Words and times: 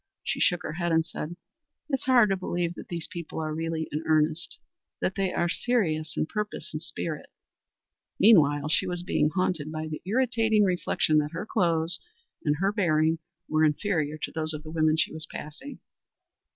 She 0.23 0.39
shook 0.39 0.63
her 0.63 0.73
head 0.73 0.91
and 0.91 1.05
said, 1.05 1.35
"It's 1.87 2.05
hard 2.05 2.31
to 2.31 2.35
believe 2.35 2.73
that 2.73 2.87
these 2.87 3.07
people 3.07 3.39
are 3.39 3.53
really 3.53 3.87
in 3.91 4.01
earnest; 4.07 4.57
that 4.99 5.13
they 5.13 5.31
are 5.31 5.47
serious 5.47 6.17
in 6.17 6.25
purpose 6.25 6.73
and 6.73 6.81
spirit." 6.81 7.29
Meanwhile 8.19 8.69
she 8.69 8.87
was 8.87 9.03
being 9.03 9.29
haunted 9.29 9.71
by 9.71 9.87
the 9.87 10.01
irritating 10.03 10.63
reflection 10.63 11.19
that 11.19 11.33
her 11.33 11.45
clothes 11.45 11.99
and 12.43 12.55
her 12.55 12.71
bearing 12.73 13.19
were 13.47 13.63
inferior 13.63 14.17
to 14.23 14.31
those 14.31 14.53
of 14.53 14.63
the 14.63 14.71
women 14.71 14.97
she 14.97 15.13
was 15.13 15.27
passing. 15.27 15.77